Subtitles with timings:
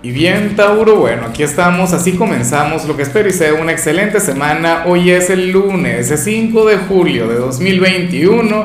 [0.00, 4.20] Y bien, Tauro, bueno, aquí estamos, así comenzamos lo que espero y sea una excelente
[4.20, 4.84] semana.
[4.86, 8.64] Hoy es el lunes, el 5 de julio de 2021.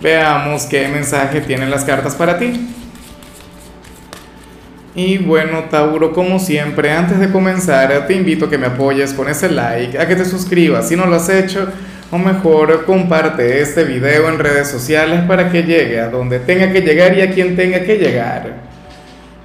[0.00, 2.66] Veamos qué mensaje tienen las cartas para ti.
[4.94, 9.28] Y bueno, Tauro, como siempre, antes de comenzar, te invito a que me apoyes con
[9.28, 11.68] ese like, a que te suscribas si no lo has hecho,
[12.10, 16.80] o mejor, comparte este video en redes sociales para que llegue a donde tenga que
[16.80, 18.69] llegar y a quien tenga que llegar.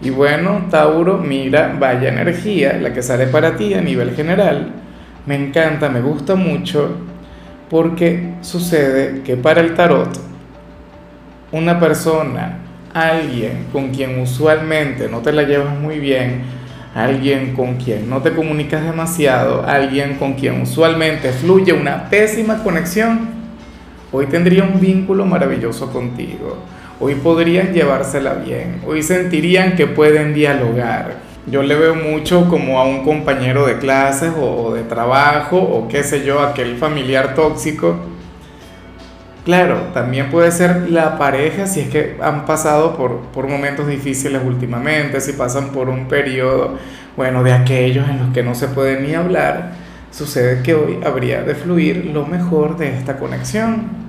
[0.02, 4.72] Y bueno, Tauro, mira, vaya energía, la que sale para ti a nivel general.
[5.26, 6.98] Me encanta, me gusta mucho,
[7.70, 10.10] porque sucede que para el tarot,
[11.52, 12.58] una persona,
[12.94, 16.44] alguien con quien usualmente no te la llevas muy bien,
[16.94, 23.30] alguien con quien no te comunicas demasiado, alguien con quien usualmente fluye una pésima conexión,
[24.12, 26.58] hoy tendría un vínculo maravilloso contigo
[27.00, 31.26] hoy podrían llevársela bien, hoy sentirían que pueden dialogar.
[31.48, 36.04] Yo le veo mucho como a un compañero de clases o de trabajo o qué
[36.04, 37.98] sé yo, aquel familiar tóxico.
[39.44, 44.42] Claro, también puede ser la pareja si es que han pasado por, por momentos difíciles
[44.44, 46.80] últimamente, si pasan por un periodo,
[47.16, 49.74] bueno, de aquellos en los que no se puede ni hablar,
[50.10, 54.05] sucede que hoy habría de fluir lo mejor de esta conexión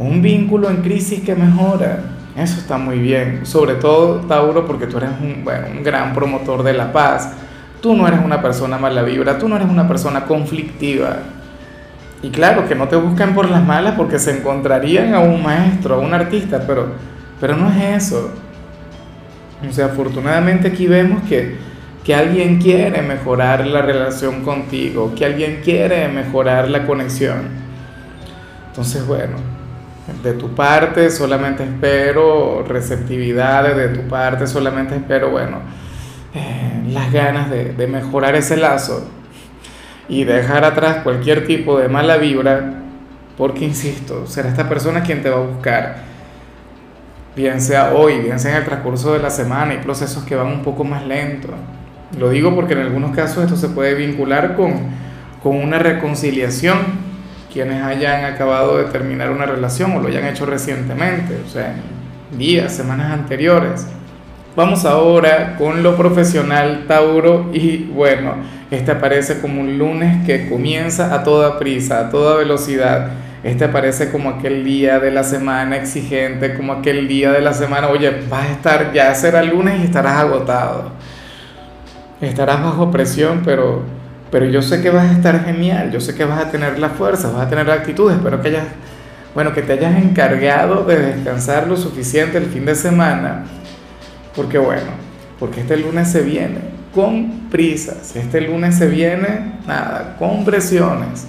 [0.00, 2.00] un vínculo en crisis que mejora.
[2.34, 3.44] Eso está muy bien.
[3.44, 5.44] Sobre todo, Tauro, porque tú eres un,
[5.76, 7.32] un gran promotor de la paz.
[7.82, 11.18] Tú no eres una persona mala vibra, tú no eres una persona conflictiva.
[12.22, 15.96] Y claro, que no te buscan por las malas porque se encontrarían a un maestro,
[15.96, 16.92] a un artista, pero,
[17.38, 18.32] pero no es eso.
[19.68, 21.56] O sea, afortunadamente aquí vemos que,
[22.04, 27.48] que alguien quiere mejorar la relación contigo, que alguien quiere mejorar la conexión.
[28.68, 29.59] Entonces, bueno,
[30.22, 35.58] de tu parte solamente espero receptividad, de tu parte solamente espero, bueno,
[36.34, 39.08] eh, las ganas de, mejorar ese lazo
[40.08, 42.74] y dejar atrás cualquier tipo de mala vibra,
[43.36, 45.96] porque insisto, será esta persona quien te va a buscar,
[47.34, 50.48] bien sea hoy, bien sea en el transcurso de la semana, hay procesos que van
[50.48, 51.52] un poco más lentos.
[52.18, 54.74] Lo digo porque en algunos casos esto se puede vincular con,
[55.42, 56.99] con una reconciliación
[57.52, 62.38] quienes hayan acabado de terminar una relación o lo hayan hecho recientemente, o sea, en
[62.38, 63.86] días, semanas anteriores.
[64.56, 68.34] Vamos ahora con lo profesional, Tauro, y bueno,
[68.70, 73.10] este aparece como un lunes que comienza a toda prisa, a toda velocidad.
[73.42, 77.88] Este aparece como aquel día de la semana exigente, como aquel día de la semana,
[77.88, 80.92] oye, vas a estar, ya será lunes y estarás agotado.
[82.20, 83.82] Estarás bajo presión, pero
[84.30, 86.90] pero yo sé que vas a estar genial, yo sé que vas a tener la
[86.90, 88.66] fuerza, vas a tener la actitud, espero que hayas,
[89.34, 93.44] bueno, que te hayas encargado de descansar lo suficiente el fin de semana,
[94.36, 94.92] porque bueno,
[95.38, 101.26] porque este lunes se viene con prisas, este lunes se viene, nada, con presiones.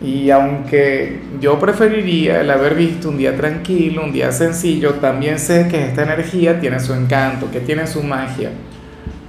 [0.00, 5.68] Y aunque yo preferiría el haber visto un día tranquilo, un día sencillo, también sé
[5.68, 8.50] que esta energía tiene su encanto, que tiene su magia.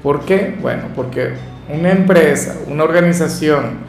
[0.08, 0.56] ¿Por qué?
[0.62, 1.34] Bueno, porque
[1.68, 3.80] una empresa, una organización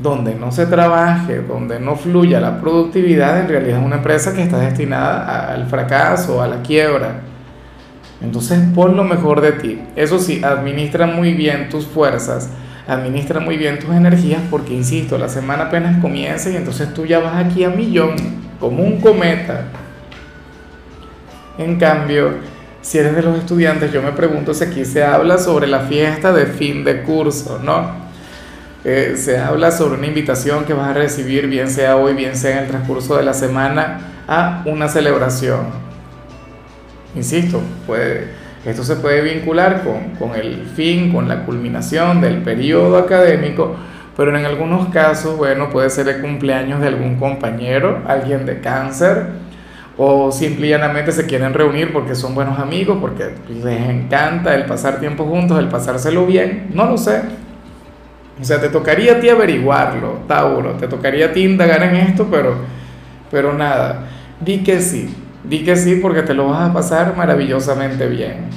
[0.00, 4.42] donde no se trabaje, donde no fluya la productividad, en realidad es una empresa que
[4.42, 7.20] está destinada al fracaso, a la quiebra.
[8.20, 9.80] Entonces pon lo mejor de ti.
[9.94, 12.50] Eso sí, administra muy bien tus fuerzas,
[12.88, 17.20] administra muy bien tus energías, porque insisto, la semana apenas comienza y entonces tú ya
[17.20, 18.16] vas aquí a millón,
[18.58, 19.66] como un cometa.
[21.56, 22.32] En cambio,
[22.80, 26.32] si eres de los estudiantes, yo me pregunto si aquí se habla sobre la fiesta
[26.32, 28.08] de fin de curso, ¿no?
[28.84, 32.58] Eh, se habla sobre una invitación que vas a recibir, bien sea hoy, bien sea
[32.58, 35.66] en el transcurso de la semana, a una celebración.
[37.16, 38.28] Insisto, puede,
[38.64, 43.74] esto se puede vincular con, con el fin, con la culminación del periodo académico,
[44.16, 49.26] pero en algunos casos, bueno, puede ser el cumpleaños de algún compañero, alguien de cáncer,
[50.00, 55.24] o simplemente se quieren reunir porque son buenos amigos, porque les encanta el pasar tiempo
[55.24, 57.20] juntos, el pasárselo bien, no lo sé.
[58.40, 62.28] O sea, te tocaría a ti averiguarlo, Tauro, te tocaría a ti indagar en esto,
[62.30, 62.54] pero,
[63.28, 64.04] pero nada,
[64.40, 65.12] di que sí,
[65.42, 68.50] di que sí porque te lo vas a pasar maravillosamente bien.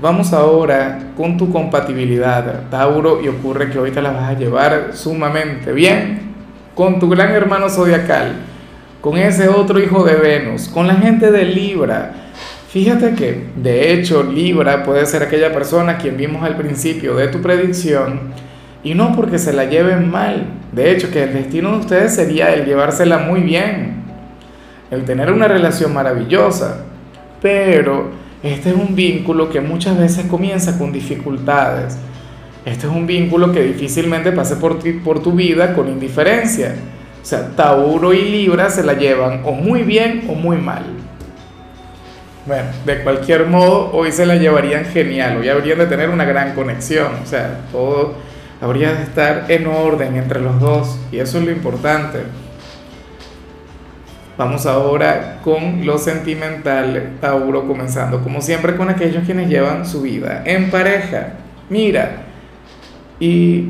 [0.00, 4.92] Vamos ahora con tu compatibilidad, Tauro, y ocurre que hoy te la vas a llevar
[4.94, 6.32] sumamente bien
[6.74, 8.36] con tu gran hermano zodiacal
[9.00, 12.12] con ese otro hijo de Venus, con la gente de Libra.
[12.68, 17.40] Fíjate que, de hecho, Libra puede ser aquella persona quien vimos al principio de tu
[17.40, 18.32] predicción,
[18.84, 20.46] y no porque se la lleven mal.
[20.72, 24.02] De hecho, que el destino de ustedes sería el llevársela muy bien,
[24.90, 26.84] el tener una relación maravillosa.
[27.40, 28.10] Pero
[28.42, 31.98] este es un vínculo que muchas veces comienza con dificultades.
[32.64, 36.74] Este es un vínculo que difícilmente pase por, tu vida con indiferencia.
[37.28, 40.82] O sea, Tauro y Libra se la llevan o muy bien o muy mal.
[42.46, 46.54] Bueno, de cualquier modo, hoy se la llevarían genial, hoy habrían de tener una gran
[46.54, 48.14] conexión, o sea, todo
[48.62, 52.20] habría de estar en orden entre los dos y eso es lo importante.
[54.38, 60.44] Vamos ahora con lo sentimental, Tauro, comenzando como siempre con aquellos quienes llevan su vida
[60.46, 61.34] en pareja.
[61.68, 62.22] Mira,
[63.20, 63.68] y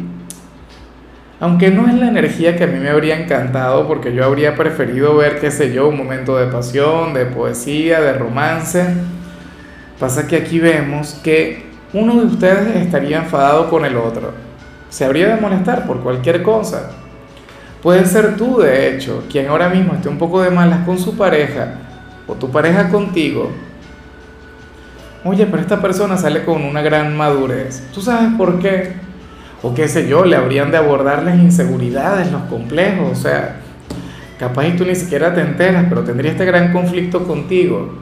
[1.41, 5.17] aunque no es la energía que a mí me habría encantado, porque yo habría preferido
[5.17, 8.85] ver, qué sé yo, un momento de pasión, de poesía, de romance,
[10.01, 14.33] pasa que aquí vemos que uno de ustedes estaría enfadado con el otro.
[14.91, 16.91] Se habría de molestar por cualquier cosa.
[17.83, 21.17] Puede ser tú, de hecho, quien ahora mismo esté un poco de malas con su
[21.17, 21.75] pareja
[22.27, 23.53] o tu pareja contigo.
[25.25, 27.85] Oye, pero esta persona sale con una gran madurez.
[27.93, 29.08] ¿Tú sabes por qué?
[29.63, 33.57] O qué sé yo, le habrían de abordar las inseguridades, los complejos, o sea,
[34.39, 37.95] capaz y tú ni siquiera te enteras, pero tendría este gran conflicto contigo.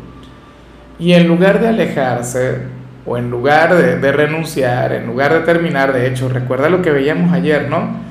[0.98, 2.58] Y en lugar de alejarse,
[3.06, 6.90] o en lugar de, de, renunciar, en lugar de terminar, de hecho, recuerda lo que
[6.90, 8.04] veíamos ayer, ¿no?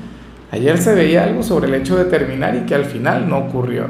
[0.50, 3.88] Ayer se veía algo sobre el hecho de terminar y que al final no ocurrió.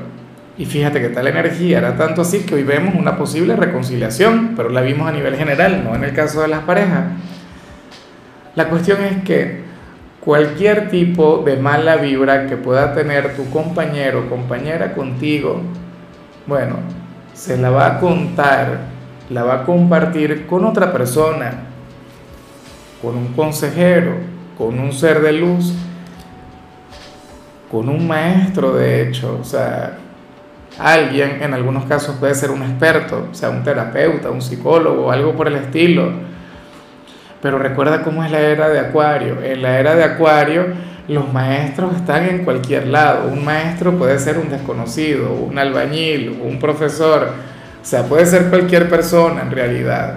[0.58, 4.70] Y fíjate que tal energía era tanto así que hoy vemos una posible reconciliación, pero
[4.70, 7.04] la vimos a nivel general, no en el caso de las parejas.
[8.56, 9.60] La cuestión es que
[10.20, 15.60] cualquier tipo de mala vibra que pueda tener tu compañero o compañera contigo,
[16.46, 16.76] bueno,
[17.34, 18.78] se la va a contar,
[19.28, 21.52] la va a compartir con otra persona,
[23.02, 24.14] con un consejero,
[24.56, 25.74] con un ser de luz,
[27.70, 29.98] con un maestro de hecho, o sea,
[30.78, 35.36] alguien en algunos casos puede ser un experto, o sea, un terapeuta, un psicólogo, algo
[35.36, 36.35] por el estilo
[37.42, 39.42] pero recuerda cómo es la era de Acuario.
[39.42, 40.66] En la era de Acuario
[41.08, 43.28] los maestros están en cualquier lado.
[43.28, 47.28] Un maestro puede ser un desconocido, un albañil, un profesor.
[47.80, 50.14] O sea, puede ser cualquier persona en realidad.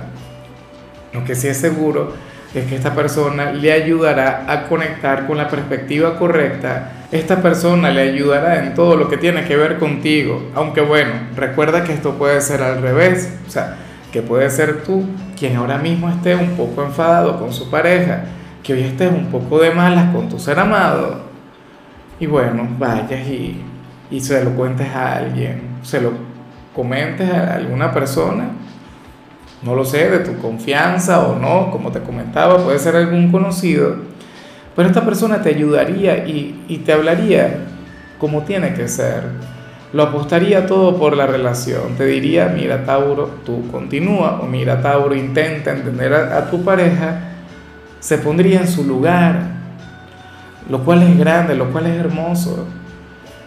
[1.14, 2.14] Lo que sí es seguro
[2.56, 6.94] es que esta persona le ayudará a conectar con la perspectiva correcta.
[7.12, 10.50] Esta persona le ayudará en todo lo que tiene que ver contigo.
[10.56, 13.32] Aunque bueno, recuerda que esto puede ser al revés.
[13.48, 13.76] O sea,
[14.12, 15.06] que puede ser tú
[15.40, 18.26] quien ahora mismo esté un poco enfadado con su pareja,
[18.62, 21.22] que hoy estés un poco de malas con tu ser amado,
[22.20, 23.62] y bueno, vayas y,
[24.12, 26.12] y se lo cuentes a alguien, se lo
[26.76, 28.50] comentes a alguna persona,
[29.64, 33.96] no lo sé, de tu confianza o no, como te comentaba, puede ser algún conocido,
[34.76, 37.66] pero esta persona te ayudaría y, y te hablaría
[38.20, 39.24] como tiene que ser
[39.92, 41.96] lo apostaría todo por la relación.
[41.98, 47.20] Te diría, mira Tauro, tú continúa, o mira Tauro, intenta entender a, tu pareja,
[48.00, 49.42] se pondría en su lugar,
[50.70, 52.68] lo cual es grande, lo cual es hermoso.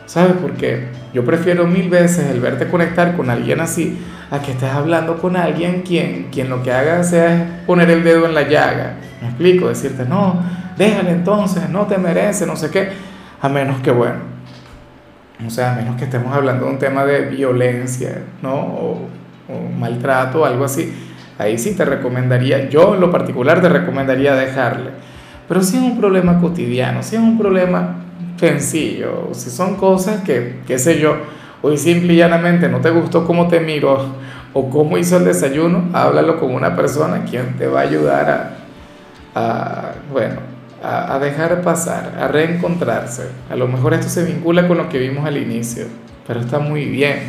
[0.07, 0.89] ¿Sabes por qué?
[1.15, 3.99] Yo prefiero mil veces el verte conectar con alguien así
[4.31, 8.27] a que estés hablando con alguien quien, quien lo que haga sea poner el dedo
[8.27, 8.95] en la llaga.
[9.21, 10.43] Me explico, decirte, no,
[10.77, 12.91] déjale entonces, no te merece, no sé qué.
[13.41, 14.33] A menos que, bueno,
[15.47, 18.55] o sea, a menos que estemos hablando de un tema de violencia, ¿no?
[18.55, 19.09] O,
[19.79, 20.91] maltrato algo así,
[21.39, 24.91] ahí sí te recomendaría, yo en lo particular te recomendaría dejarle.
[25.47, 27.97] Pero si es un problema cotidiano, si es un problema
[28.37, 31.17] sencillo, si son cosas que, qué sé yo,
[31.61, 34.07] hoy simple y llanamente no te gustó cómo te miró
[34.55, 38.57] o cómo hizo el desayuno, háblalo con una persona quien te va a ayudar
[39.35, 40.52] a bueno,
[40.83, 43.29] a, dejar pasar, a reencontrarse.
[43.51, 45.87] A lo mejor esto se vincula con lo que vimos al inicio,
[46.27, 47.21] pero está muy bien.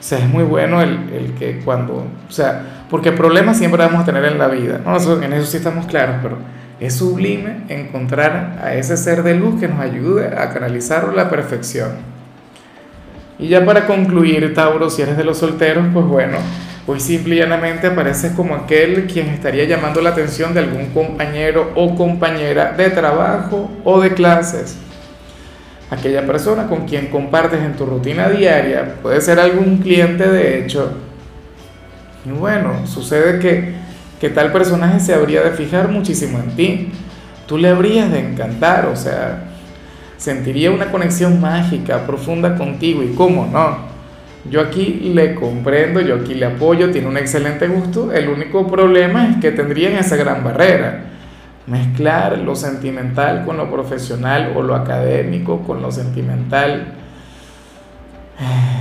[0.00, 4.02] O sea, es muy bueno el, el que cuando, o sea, porque problemas siempre vamos
[4.02, 4.96] a tener en la vida, ¿no?
[4.96, 6.38] en eso sí estamos claros, pero
[6.80, 11.90] es sublime encontrar a ese ser de luz que nos ayude a canalizarlo la perfección.
[13.38, 16.38] Y ya para concluir, Tauro, si eres de los solteros, pues bueno,
[16.90, 21.70] Hoy simple y llanamente apareces como aquel quien estaría llamando la atención de algún compañero
[21.74, 24.78] o compañera de trabajo o de clases.
[25.90, 30.92] Aquella persona con quien compartes en tu rutina diaria, puede ser algún cliente de hecho.
[32.24, 33.74] Y bueno, sucede que,
[34.18, 36.92] que tal personaje se habría de fijar muchísimo en ti.
[37.46, 39.50] Tú le habrías de encantar, o sea,
[40.16, 43.97] sentiría una conexión mágica, profunda contigo y cómo no
[44.44, 48.12] yo aquí le comprendo, yo aquí le apoyo, tiene un excelente gusto.
[48.12, 51.04] El único problema es que tendrían esa gran barrera.
[51.66, 56.94] Mezclar lo sentimental con lo profesional o lo académico con lo sentimental.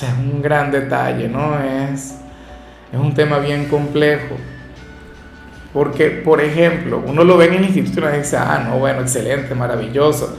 [0.00, 1.60] Es un gran detalle, ¿no?
[1.60, 2.16] Es,
[2.90, 4.34] es un tema bien complejo.
[5.74, 10.38] Porque, por ejemplo, uno lo ve en instituto y dice, ah, no, bueno, excelente, maravilloso.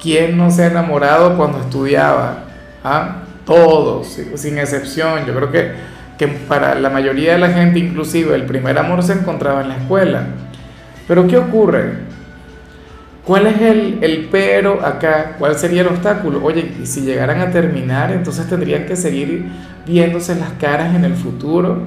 [0.00, 2.47] ¿Quién no se ha enamorado cuando estudiaba?
[3.44, 5.24] Todos, sin excepción.
[5.26, 5.72] Yo creo que,
[6.18, 9.76] que para la mayoría de la gente, inclusive, el primer amor se encontraba en la
[9.76, 10.26] escuela.
[11.06, 12.08] Pero ¿qué ocurre?
[13.24, 15.36] ¿Cuál es el, el, pero acá?
[15.38, 16.42] ¿Cuál sería el obstáculo?
[16.42, 19.44] Oye, y si llegaran a terminar, entonces tendrían que seguir
[19.86, 21.82] viéndose las caras en el futuro.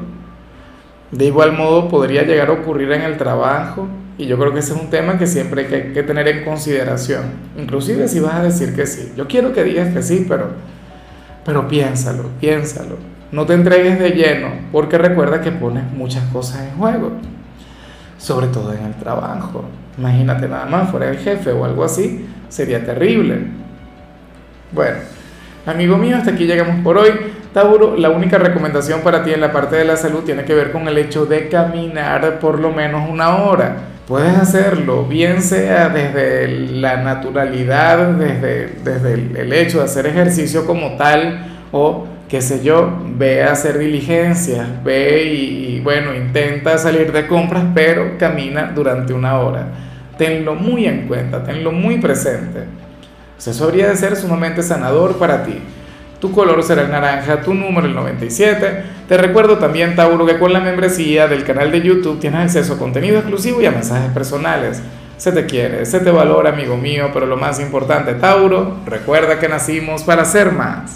[1.12, 3.88] De igual modo podría llegar a ocurrir en el trabajo.
[4.20, 6.43] Y yo creo que ese es un tema que siempre hay que, que tener en
[6.43, 7.24] consideración.
[7.58, 9.12] Inclusive si vas a decir que sí.
[9.17, 10.51] Yo quiero que digas que sí, pero,
[11.45, 12.98] pero piénsalo, piénsalo.
[13.31, 17.13] No te entregues de lleno, porque recuerda que pones muchas cosas en juego.
[18.17, 19.65] Sobre todo en el trabajo.
[19.98, 23.39] Imagínate nada más, fuera el jefe o algo así, sería terrible.
[24.71, 24.98] Bueno,
[25.65, 27.12] amigo mío, hasta aquí llegamos por hoy.
[27.53, 30.71] Tauro, la única recomendación para ti en la parte de la salud tiene que ver
[30.71, 33.90] con el hecho de caminar por lo menos una hora.
[34.08, 40.98] Puedes hacerlo, bien sea desde la naturalidad, desde, desde el hecho de hacer ejercicio como
[40.98, 47.27] tal, o qué sé yo, ve a hacer diligencias, ve y, bueno, intenta salir de
[47.27, 49.67] compras, pero camina durante una hora.
[50.17, 52.63] Tenlo muy en cuenta, tenlo muy presente.
[53.38, 55.60] eso habría de ser sumamente sanador para ti.
[56.21, 58.83] Tu color será el naranja, tu número el 97.
[59.09, 62.77] Te recuerdo también, Tauro, que con la membresía del canal de YouTube tienes acceso a
[62.77, 64.83] contenido exclusivo y a mensajes personales.
[65.17, 69.49] Se te quiere, se te valora, amigo mío, pero lo más importante, Tauro, recuerda que
[69.49, 70.89] nacimos para ser más.